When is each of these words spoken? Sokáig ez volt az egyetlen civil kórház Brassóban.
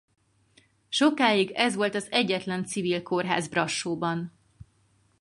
Sokáig 0.89 1.51
ez 1.53 1.75
volt 1.75 1.95
az 1.95 2.11
egyetlen 2.11 2.65
civil 2.65 3.01
kórház 3.03 3.47
Brassóban. 3.47 4.33